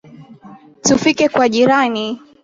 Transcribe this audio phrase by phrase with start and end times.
[0.85, 2.05] Tufike kwa jirani